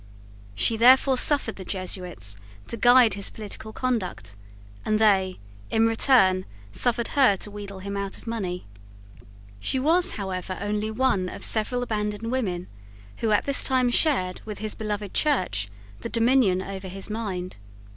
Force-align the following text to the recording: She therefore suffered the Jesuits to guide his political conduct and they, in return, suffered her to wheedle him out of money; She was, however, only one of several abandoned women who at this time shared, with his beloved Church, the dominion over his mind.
She 0.55 0.77
therefore 0.77 1.15
suffered 1.15 1.57
the 1.57 1.63
Jesuits 1.63 2.35
to 2.65 2.75
guide 2.75 3.13
his 3.13 3.29
political 3.29 3.71
conduct 3.71 4.35
and 4.83 4.97
they, 4.97 5.37
in 5.69 5.85
return, 5.85 6.47
suffered 6.71 7.09
her 7.09 7.35
to 7.35 7.51
wheedle 7.51 7.81
him 7.81 7.95
out 7.95 8.17
of 8.17 8.25
money; 8.25 8.65
She 9.59 9.77
was, 9.77 10.13
however, 10.13 10.57
only 10.59 10.89
one 10.89 11.29
of 11.29 11.43
several 11.43 11.83
abandoned 11.83 12.31
women 12.31 12.65
who 13.17 13.29
at 13.29 13.45
this 13.45 13.61
time 13.61 13.91
shared, 13.91 14.41
with 14.43 14.57
his 14.57 14.73
beloved 14.73 15.13
Church, 15.13 15.69
the 15.99 16.09
dominion 16.09 16.63
over 16.63 16.87
his 16.87 17.07
mind. 17.07 17.57